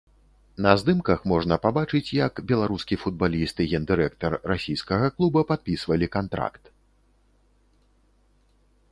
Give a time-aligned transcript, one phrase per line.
[0.65, 6.73] На здымках можна пабачыць, як беларускі футбаліст і гендырэктар расійскага клуба падпісвалі кантракт.